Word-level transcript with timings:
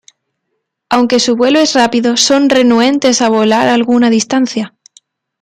Aunque 0.89 1.19
su 1.19 1.35
vuelo 1.35 1.59
es 1.59 1.75
rápido, 1.75 2.17
son 2.17 2.49
renuentes 2.49 3.21
a 3.21 3.29
volar 3.29 3.67
alguna 3.67 4.09
distancia. 4.09 4.73